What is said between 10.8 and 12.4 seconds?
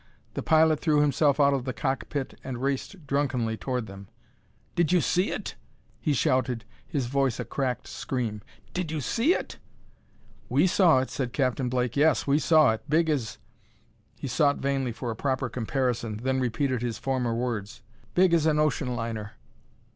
it," said Captain Blake; "yes, we